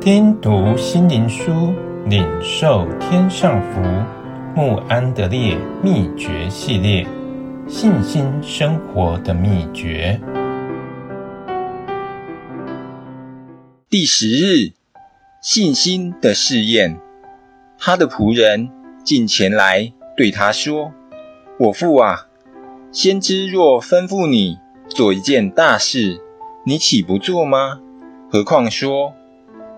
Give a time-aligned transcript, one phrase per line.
[0.00, 1.74] 听读心灵书，
[2.06, 3.82] 领受天上福。
[4.54, 7.04] 慕安德烈秘诀系列：
[7.66, 10.20] 信心生活的秘诀。
[13.90, 14.72] 第十日，
[15.42, 17.00] 信心的试验。
[17.76, 18.70] 他的仆人
[19.02, 20.92] 进前来对他说
[21.58, 22.28] ：“我父啊，
[22.92, 24.58] 先知若吩咐你
[24.88, 26.20] 做一件大事，
[26.64, 27.80] 你岂不做吗？
[28.30, 29.14] 何况说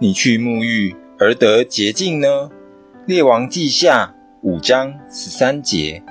[0.00, 2.50] 你去沐浴而得洁净呢？”
[3.06, 6.02] 列王记下五章十三节，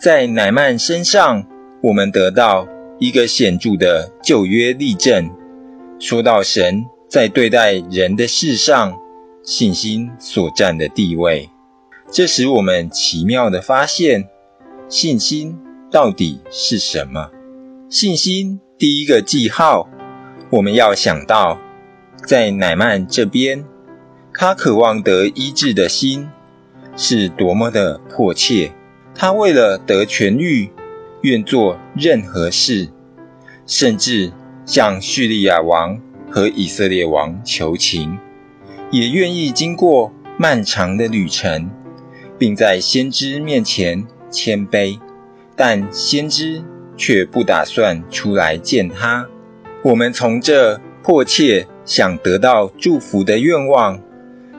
[0.00, 1.46] 在乃曼身上，
[1.82, 5.30] 我们得到一个显著的旧约例证，
[5.98, 8.98] 说到神在对待人的事上，
[9.42, 11.48] 信心所占的地位，
[12.10, 14.28] 这使我们奇妙地发现，
[14.88, 15.58] 信心
[15.90, 17.30] 到底是什么？
[17.88, 19.88] 信心第一个记号，
[20.50, 21.58] 我们要想到，
[22.26, 23.64] 在乃曼这边，
[24.32, 26.28] 他渴望得医治的心
[26.96, 28.72] 是多么的迫切。
[29.14, 30.70] 他为了得痊愈，
[31.20, 32.88] 愿做任何事，
[33.66, 34.32] 甚至
[34.64, 38.18] 向叙利亚王和以色列王求情。
[38.90, 41.70] 也愿意经过漫长的旅程，
[42.38, 44.98] 并在先知面前谦卑，
[45.56, 46.62] 但先知
[46.96, 49.28] 却不打算出来见他。
[49.82, 54.00] 我们从这迫切想得到祝福的愿望，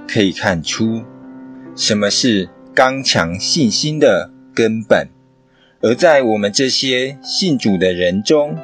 [0.07, 1.03] 可以看出
[1.75, 5.07] 什么是刚强信心的根本。
[5.81, 8.57] 而在我们这些信主的人中，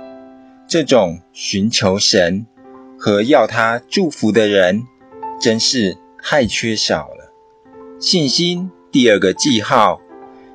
[0.67, 2.45] 这种寻求神
[2.97, 4.83] 和要他祝福的人，
[5.41, 7.33] 真是太缺少了。
[7.99, 9.99] 信心第二个记号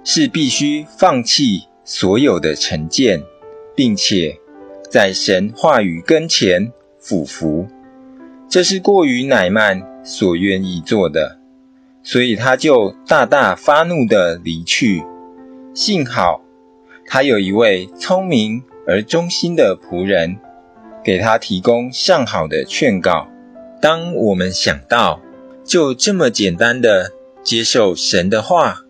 [0.05, 3.23] 是必须放弃所有的成见，
[3.75, 4.39] 并且
[4.91, 7.67] 在神话语跟前俯伏。
[8.49, 11.39] 这是过于乃縵所愿意做的，
[12.03, 15.03] 所以他就大大发怒地离去。
[15.75, 16.43] 幸好
[17.07, 20.37] 他有一位聪明而忠心的仆人，
[21.03, 23.29] 给他提供上好的劝告。
[23.81, 25.21] 当我们想到
[25.65, 27.11] 就这么简单的
[27.43, 28.83] 接受神的话，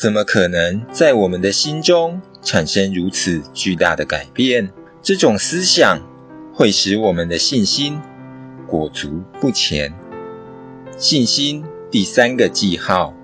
[0.00, 4.70] 怎么可能在我们的心中产生如此巨大的改变？
[5.02, 6.00] 这种思想
[6.52, 7.98] 会使我们的信心
[8.70, 9.92] 裹足不前。
[10.96, 13.14] 信心第三个记号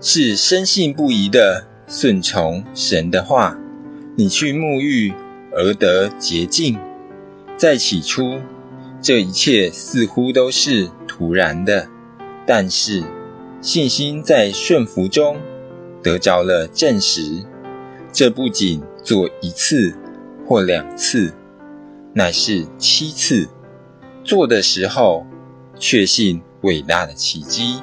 [0.00, 3.58] 是深信不疑的顺从神的话。
[4.14, 5.14] 你去沐浴
[5.52, 6.78] 而得洁净，
[7.56, 8.40] 在起初。
[9.00, 11.88] 这一切似乎都是突然的，
[12.46, 13.02] 但是
[13.60, 15.40] 信心在顺服中
[16.02, 17.42] 得着了证实。
[18.12, 19.94] 这不仅做一次
[20.46, 21.32] 或两次，
[22.12, 23.48] 乃是七次。
[24.24, 25.26] 做的时候，
[25.78, 27.82] 确信伟大的奇迹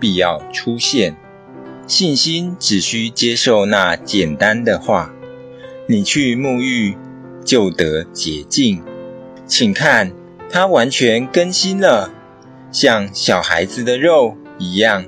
[0.00, 1.16] 必要出现。
[1.86, 5.12] 信心只需接受那简单的话
[5.88, 6.96] ：“你去沐浴，
[7.44, 8.82] 就得洁净。”
[9.46, 10.12] 请看。
[10.48, 12.12] 它完全更新了，
[12.70, 15.04] 像小孩子的肉一样，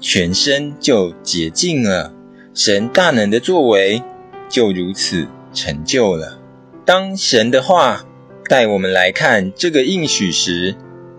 [0.00, 2.14] 全身就洁净了。
[2.54, 4.00] 神大能的作为
[4.48, 6.38] 就如此成就了。
[6.84, 8.06] 当神的话
[8.50, 10.74] 带我们来看这个应许时，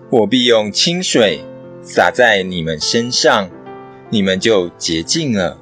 [0.09, 1.45] 我必用清水
[1.81, 3.49] 洒在你们身上，
[4.09, 5.57] 你们就洁净了。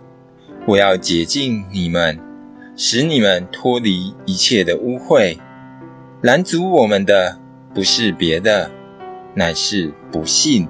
[0.65, 2.17] 我要洁净你们，
[2.75, 5.37] 使你们脱离一切的污秽，
[6.23, 7.39] 拦阻我们的。
[7.75, 8.71] 不是别的，
[9.35, 10.67] 乃是不信。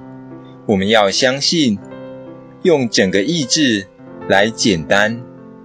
[0.66, 1.78] 我们要相信，
[2.62, 3.86] 用整个意志
[4.28, 5.22] 来简单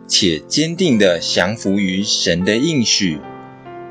[0.08, 3.20] 且坚定地降服于神的应许，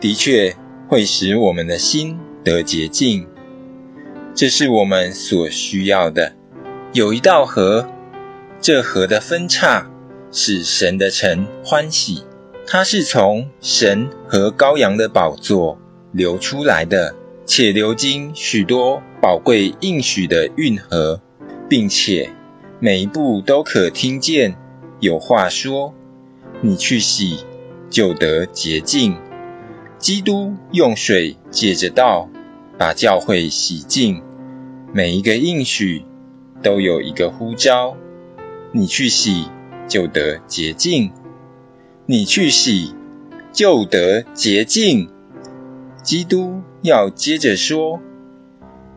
[0.00, 0.56] 的确
[0.88, 3.26] 会使我们的心得洁净。
[4.34, 6.34] 这是我们所需要的。
[6.92, 7.88] 有一道河，
[8.60, 9.90] 这河的分岔
[10.30, 12.24] 使神的城欢喜，
[12.66, 15.78] 它是从神和羔羊的宝座
[16.12, 17.14] 流出来的。
[17.46, 21.20] 且流经许多宝贵应许的运河，
[21.68, 22.30] 并且
[22.80, 24.56] 每一步都可听见
[24.98, 25.92] 有话说
[26.62, 27.44] ：“你去洗，
[27.90, 29.18] 就得洁净。”
[30.04, 32.28] 基督用水借着道
[32.76, 34.22] 把教会洗净。
[34.92, 36.04] 每一个应许
[36.62, 37.96] 都有一个呼召
[38.70, 39.46] ：“你去洗，
[39.88, 41.10] 就得洁净。”
[42.04, 42.94] 你去洗，
[43.50, 45.08] 就得洁净。
[46.02, 48.02] 基督要接着说：“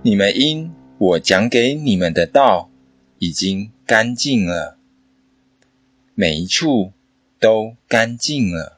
[0.04, 2.70] 你们因我讲给你们的道，
[3.18, 4.78] 已经干净了，
[6.16, 6.92] 每一处
[7.40, 8.74] 都干净了。”